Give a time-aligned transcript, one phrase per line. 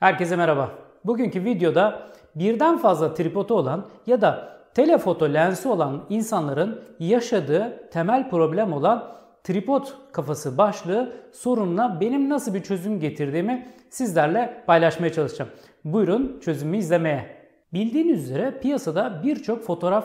[0.00, 0.70] Herkese merhaba.
[1.04, 8.72] Bugünkü videoda birden fazla tripodu olan ya da telefoto lensi olan insanların yaşadığı temel problem
[8.72, 9.12] olan
[9.44, 15.50] tripod kafası başlığı sorununa benim nasıl bir çözüm getirdiğimi sizlerle paylaşmaya çalışacağım.
[15.84, 17.36] Buyurun çözümü izlemeye.
[17.72, 20.04] Bildiğiniz üzere piyasada birçok fotoğraf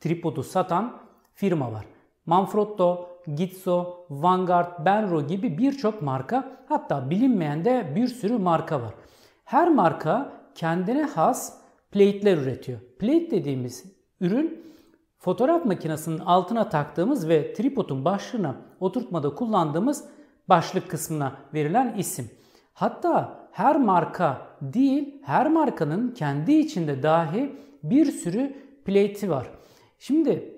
[0.00, 0.96] tripodu satan
[1.34, 1.84] firma var.
[2.26, 8.94] Manfrotto, Gitzo, Vanguard, Benro gibi birçok marka hatta bilinmeyen de bir sürü marka var.
[9.46, 11.58] Her marka kendine has
[11.90, 12.80] plate'ler üretiyor.
[12.98, 13.84] Plate dediğimiz
[14.20, 14.64] ürün
[15.18, 20.04] fotoğraf makinesinin altına taktığımız ve tripodun başlığına oturtmada kullandığımız
[20.48, 22.30] başlık kısmına verilen isim.
[22.72, 29.50] Hatta her marka değil, her markanın kendi içinde dahi bir sürü plate'i var.
[29.98, 30.54] Şimdi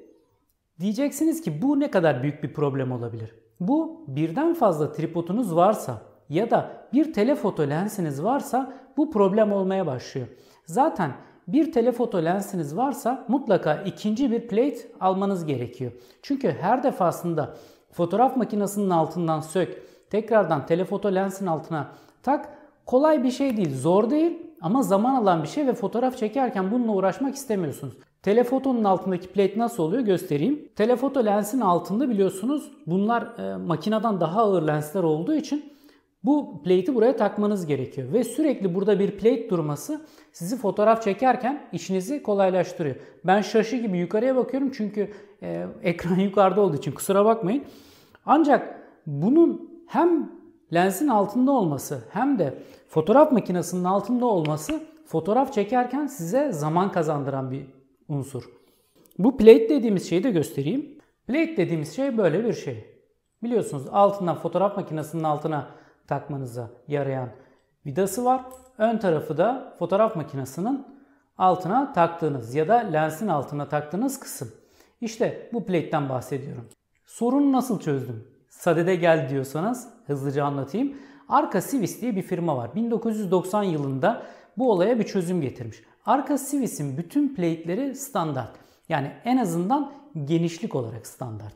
[0.80, 3.34] diyeceksiniz ki bu ne kadar büyük bir problem olabilir?
[3.60, 10.28] Bu birden fazla tripodunuz varsa ya da bir telefoto lensiniz varsa bu problem olmaya başlıyor.
[10.66, 11.12] Zaten
[11.48, 15.92] bir telefoto lensiniz varsa mutlaka ikinci bir plate almanız gerekiyor.
[16.22, 17.54] Çünkü her defasında
[17.92, 21.88] fotoğraf makinesinin altından sök, tekrardan telefoto lensin altına
[22.22, 22.48] tak
[22.86, 26.92] kolay bir şey değil, zor değil ama zaman alan bir şey ve fotoğraf çekerken bununla
[26.92, 27.94] uğraşmak istemiyorsunuz.
[28.22, 30.68] Telefotonun altındaki plate nasıl oluyor göstereyim.
[30.76, 35.77] Telefoto lensin altında biliyorsunuz bunlar e, makineden daha ağır lensler olduğu için
[36.24, 42.22] bu plate'i buraya takmanız gerekiyor ve sürekli burada bir plate durması sizi fotoğraf çekerken işinizi
[42.22, 42.96] kolaylaştırıyor.
[43.24, 45.10] Ben şaşı gibi yukarıya bakıyorum çünkü
[45.42, 47.64] e, ekran yukarıda olduğu için kusura bakmayın.
[48.26, 50.32] Ancak bunun hem
[50.74, 52.54] lensin altında olması hem de
[52.88, 57.66] fotoğraf makinesinin altında olması fotoğraf çekerken size zaman kazandıran bir
[58.08, 58.44] unsur.
[59.18, 60.98] Bu plate dediğimiz şeyi de göstereyim.
[61.26, 62.84] Plate dediğimiz şey böyle bir şey.
[63.42, 65.68] Biliyorsunuz altına fotoğraf makinesinin altına
[66.08, 67.28] takmanıza yarayan
[67.86, 68.44] vidası var.
[68.78, 70.86] Ön tarafı da fotoğraf makinesinin
[71.38, 74.52] altına taktığınız ya da lensin altına taktığınız kısım.
[75.00, 76.68] İşte bu plate'den bahsediyorum.
[77.06, 78.28] Sorunu nasıl çözdüm?
[78.48, 80.96] Sadede gel diyorsanız hızlıca anlatayım.
[81.28, 82.74] Arka Sivis diye bir firma var.
[82.74, 84.22] 1990 yılında
[84.56, 85.82] bu olaya bir çözüm getirmiş.
[86.06, 88.50] Arka Sivis'in bütün plate'leri standart.
[88.88, 89.92] Yani en azından
[90.24, 91.54] genişlik olarak standart.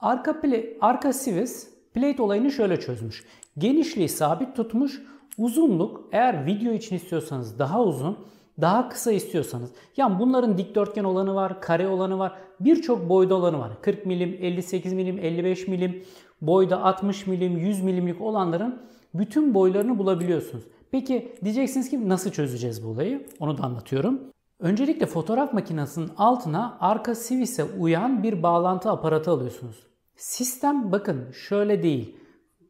[0.00, 3.24] Arka, play, arka Sivis plate olayını şöyle çözmüş.
[3.58, 5.02] Genişliği sabit tutmuş.
[5.38, 8.18] Uzunluk eğer video için istiyorsanız daha uzun,
[8.60, 9.70] daha kısa istiyorsanız.
[9.96, 12.32] Yani bunların dikdörtgen olanı var, kare olanı var.
[12.60, 13.70] Birçok boyda olanı var.
[13.82, 16.02] 40 milim, 58 milim, 55 milim,
[16.40, 18.82] boyda 60 milim, 100 milimlik olanların
[19.14, 20.64] bütün boylarını bulabiliyorsunuz.
[20.90, 23.26] Peki diyeceksiniz ki nasıl çözeceğiz bu olayı?
[23.40, 24.20] Onu da anlatıyorum.
[24.60, 29.76] Öncelikle fotoğraf makinesinin altına arka sivise uyan bir bağlantı aparatı alıyorsunuz.
[30.16, 32.16] Sistem bakın şöyle değil.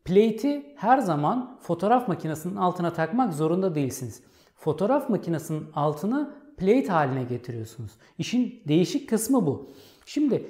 [0.09, 4.23] Plate'i her zaman fotoğraf makinesinin altına takmak zorunda değilsiniz.
[4.55, 7.93] Fotoğraf makinesinin altını plate haline getiriyorsunuz.
[8.19, 9.71] İşin değişik kısmı bu.
[10.07, 10.45] Şimdi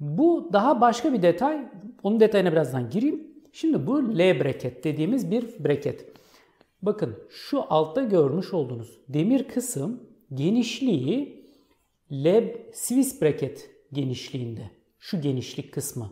[0.00, 1.68] bu daha başka bir detay.
[2.02, 3.26] Onun detayına birazdan gireyim.
[3.52, 6.12] Şimdi bu L bracket dediğimiz bir bracket.
[6.82, 10.00] Bakın şu altta görmüş olduğunuz demir kısım
[10.34, 11.46] genişliği
[12.12, 14.70] L Swiss bracket genişliğinde.
[14.98, 16.10] Şu genişlik kısmı.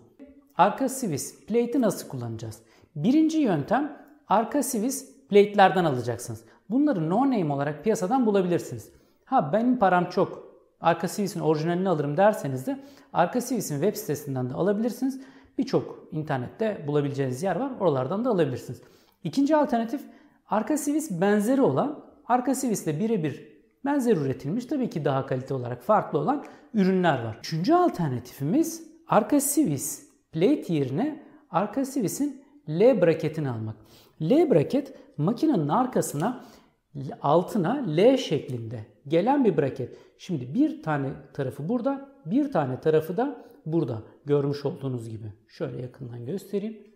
[0.57, 2.68] Arka Swiss plate'i nasıl kullanacağız?
[3.03, 3.97] Birinci yöntem
[4.29, 6.45] arka Swiss plate'lerden alacaksınız.
[6.71, 8.93] Bunları no name olarak piyasadan bulabilirsiniz.
[9.25, 10.49] Ha benim param çok.
[10.81, 12.81] Arka Swiss'in orijinalini alırım derseniz de
[13.13, 15.21] Arka Swiss'in web sitesinden de alabilirsiniz.
[15.59, 17.73] Birçok internette bulabileceğiniz yer var.
[17.81, 18.83] Oralardan da alabilirsiniz.
[19.25, 20.01] İkinci alternatif
[20.49, 23.49] Arka Swiss benzeri olan Arka Swiss ile birebir
[23.85, 26.45] benzer üretilmiş tabii ki daha kalite olarak farklı olan
[26.75, 27.37] ürünler var.
[27.39, 33.77] Üçüncü alternatifimiz Arka Swiss plate yerine Arka Swiss'in L braketini almak.
[34.23, 36.45] L braket makinenin arkasına
[37.23, 39.99] altına L şeklinde gelen bir braket.
[40.19, 45.33] Şimdi bir tane tarafı burada, bir tane tarafı da burada görmüş olduğunuz gibi.
[45.49, 46.89] Şöyle yakından göstereyim.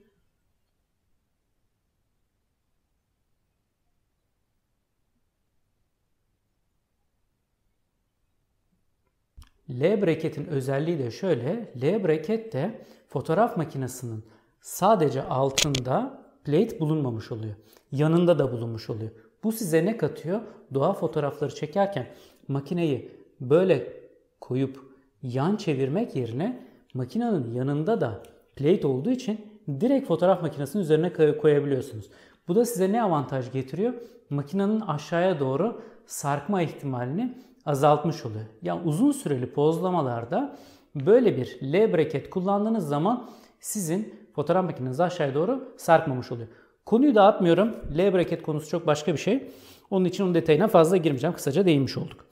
[9.70, 11.72] L braketin özelliği de şöyle.
[11.82, 14.24] L braket de fotoğraf makinesinin
[14.62, 17.54] sadece altında plate bulunmamış oluyor.
[17.92, 19.10] Yanında da bulunmuş oluyor.
[19.44, 20.40] Bu size ne katıyor?
[20.74, 22.06] Doğa fotoğrafları çekerken
[22.48, 23.10] makineyi
[23.40, 23.92] böyle
[24.40, 24.80] koyup
[25.22, 28.22] yan çevirmek yerine makinenin yanında da
[28.56, 29.40] plate olduğu için
[29.80, 32.10] direkt fotoğraf makinesinin üzerine koyabiliyorsunuz.
[32.48, 33.94] Bu da size ne avantaj getiriyor?
[34.30, 38.44] Makinenin aşağıya doğru sarkma ihtimalini azaltmış oluyor.
[38.62, 40.56] Yani uzun süreli pozlamalarda
[40.94, 43.28] böyle bir L bracket kullandığınız zaman
[43.60, 46.48] sizin fotoğraf makineniz aşağıya doğru sarkmamış oluyor.
[46.86, 47.76] Konuyu dağıtmıyorum.
[47.98, 49.50] L bracket konusu çok başka bir şey.
[49.90, 51.34] Onun için onun detayına fazla girmeyeceğim.
[51.34, 52.26] Kısaca değinmiş olduk.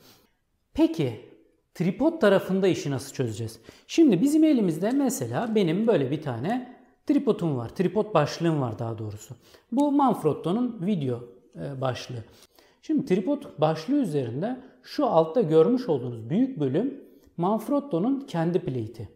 [0.75, 1.21] Peki
[1.75, 3.61] tripod tarafında işi nasıl çözeceğiz?
[3.87, 6.77] Şimdi bizim elimizde mesela benim böyle bir tane
[7.07, 7.69] tripodum var.
[7.69, 9.35] Tripod başlığım var daha doğrusu.
[9.73, 11.25] Bu Manfrotto'nun video
[11.57, 12.25] e, başlığı.
[12.83, 17.05] Şimdi tripod başlığı üzerinde şu altta görmüş olduğunuz büyük bölüm
[17.37, 19.09] Manfrotto'nun kendi plate'i.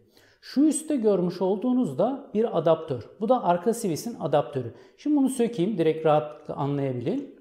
[0.45, 3.09] Şu üstte görmüş olduğunuz da bir adaptör.
[3.19, 4.73] Bu da arka sivisin adaptörü.
[4.97, 7.39] Şimdi bunu sökeyim direkt rahatlıkla anlayabilin.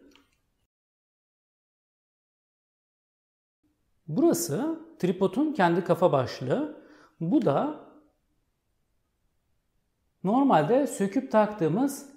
[4.09, 6.85] Burası tripodun kendi kafa başlığı.
[7.21, 7.81] Bu da
[10.23, 12.11] normalde söküp taktığımız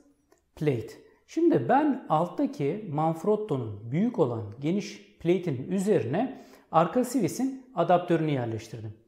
[0.55, 0.93] plate.
[1.27, 9.06] Şimdi ben alttaki Manfrotto'nun büyük olan geniş plate'in üzerine arka sivisin adaptörünü yerleştirdim.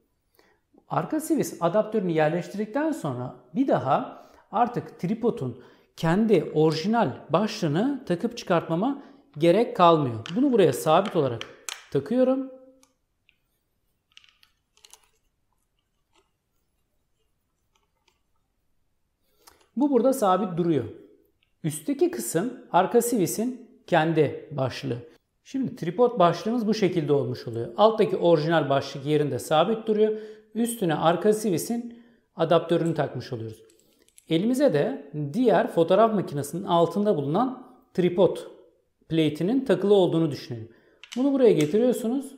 [0.89, 5.63] Arka sivis adaptörünü yerleştirdikten sonra bir daha artık tripodun
[5.95, 9.03] kendi orijinal başlığını takıp çıkartmama
[9.38, 10.19] gerek kalmıyor.
[10.36, 11.41] Bunu buraya sabit olarak
[11.91, 12.51] takıyorum.
[19.75, 20.85] Bu burada sabit duruyor.
[21.63, 24.97] Üstteki kısım arka sivisin kendi başlığı.
[25.44, 27.68] Şimdi tripod başlığımız bu şekilde olmuş oluyor.
[27.77, 30.18] Alttaki orijinal başlık yerinde sabit duruyor.
[30.55, 32.03] Üstüne arka sivisin
[32.35, 33.63] adaptörünü takmış oluyoruz.
[34.29, 38.37] Elimize de diğer fotoğraf makinesinin altında bulunan tripod
[39.09, 40.69] plate'inin takılı olduğunu düşünelim.
[41.17, 42.35] Bunu buraya getiriyorsunuz.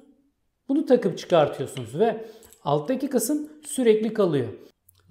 [0.69, 2.25] Bunu takıp çıkartıyorsunuz ve
[2.63, 4.47] alttaki kısım sürekli kalıyor.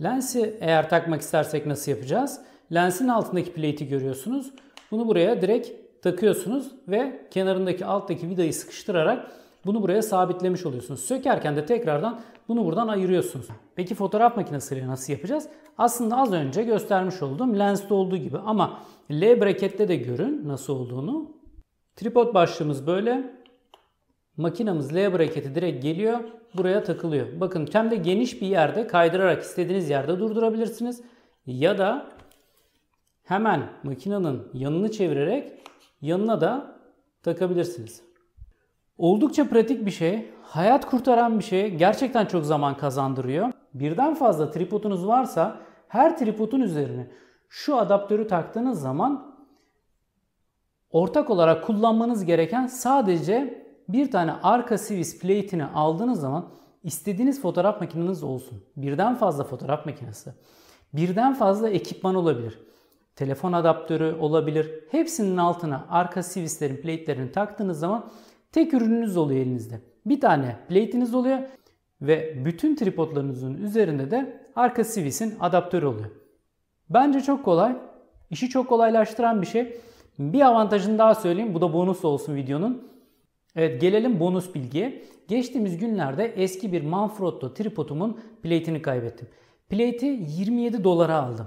[0.03, 2.41] Lensi eğer takmak istersek nasıl yapacağız?
[2.73, 4.51] Lensin altındaki plate'i görüyorsunuz.
[4.91, 5.71] Bunu buraya direkt
[6.03, 9.31] takıyorsunuz ve kenarındaki alttaki vidayı sıkıştırarak
[9.67, 11.01] bunu buraya sabitlemiş oluyorsunuz.
[11.01, 13.47] Sökerken de tekrardan bunu buradan ayırıyorsunuz.
[13.77, 15.49] Peki fotoğraf makinesiyle nasıl yapacağız?
[15.79, 18.81] Aslında az önce göstermiş olduğum lenste olduğu gibi ama
[19.11, 21.31] L brakette de görün nasıl olduğunu.
[21.97, 23.41] Tripod başlığımız böyle.
[24.37, 26.21] Makinamız L braketi direkt geliyor.
[26.55, 27.41] Buraya takılıyor.
[27.41, 31.03] Bakın hem de geniş bir yerde kaydırarak istediğiniz yerde durdurabilirsiniz.
[31.47, 32.07] Ya da
[33.23, 35.53] hemen makinenin yanını çevirerek
[36.01, 36.81] yanına da
[37.23, 38.10] takabilirsiniz.
[39.01, 43.53] Oldukça pratik bir şey, hayat kurtaran bir şey, gerçekten çok zaman kazandırıyor.
[43.75, 45.57] Birden fazla tripodunuz varsa
[45.89, 47.11] her tripodun üzerine
[47.49, 49.37] şu adaptörü taktığınız zaman
[50.91, 56.49] ortak olarak kullanmanız gereken sadece bir tane arka sivis plate'ini aldığınız zaman
[56.85, 58.65] istediğiniz fotoğraf makineniz olsun.
[58.77, 60.33] Birden fazla fotoğraf makinesi.
[60.93, 62.59] Birden fazla ekipman olabilir.
[63.17, 64.71] Telefon adaptörü olabilir.
[64.91, 68.11] Hepsinin altına arka sivislerin plate'lerini taktığınız zaman
[68.53, 69.81] tek ürününüz oluyor elinizde.
[70.07, 71.39] Bir tane plate'iniz oluyor
[72.03, 76.11] ve bütün tripodlarınızın üzerinde de arka sivisin adaptörü oluyor.
[76.91, 77.77] Bence çok kolay.
[78.31, 79.77] İşi çok kolaylaştıran bir şey.
[80.19, 81.55] Bir avantajını daha söyleyeyim.
[81.55, 82.91] Bu da bonus olsun videonun.
[83.57, 85.05] Evet gelelim bonus bilgiye.
[85.29, 89.29] Geçtiğimiz günlerde eski bir Manfrotto tripodumun plate'ini kaybettim.
[89.69, 91.47] Plate'i 27 dolara aldım.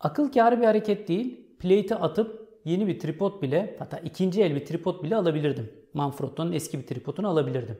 [0.00, 1.56] Akıl kârı bir hareket değil.
[1.58, 5.72] Plate'i atıp yeni bir tripod bile hatta ikinci el bir tripod bile alabilirdim.
[5.94, 7.78] Manfrotto'nun eski bir tripodunu alabilirdim.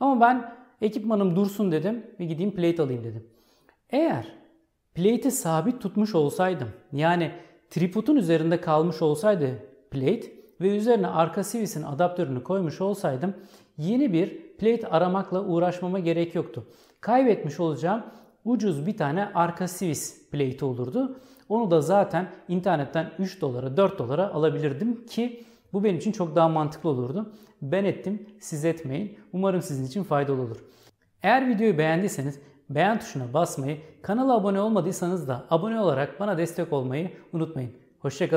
[0.00, 3.26] Ama ben ekipmanım dursun dedim ve gideyim plate alayım dedim.
[3.90, 4.26] Eğer
[4.94, 7.30] plate'i sabit tutmuş olsaydım yani
[7.70, 9.58] tripodun üzerinde kalmış olsaydı
[9.90, 13.34] plate ve üzerine arka sivisin adaptörünü koymuş olsaydım
[13.78, 16.66] yeni bir plate aramakla uğraşmama gerek yoktu.
[17.00, 18.02] Kaybetmiş olacağım
[18.44, 21.18] ucuz bir tane arka sivis plate olurdu.
[21.52, 26.48] Onu da zaten internetten 3 dolara 4 dolara alabilirdim ki bu benim için çok daha
[26.48, 27.32] mantıklı olurdu.
[27.62, 29.18] Ben ettim siz etmeyin.
[29.32, 30.56] Umarım sizin için faydalı olur.
[31.22, 32.38] Eğer videoyu beğendiyseniz
[32.70, 37.70] beğen tuşuna basmayı, kanala abone olmadıysanız da abone olarak bana destek olmayı unutmayın.
[37.98, 38.30] Hoşçakalın.